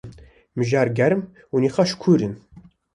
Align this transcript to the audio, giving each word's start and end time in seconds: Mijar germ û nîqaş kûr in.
Mijar 0.57 0.87
germ 0.97 1.21
û 1.53 1.55
nîqaş 1.63 1.91
kûr 2.01 2.19
in. 2.27 2.33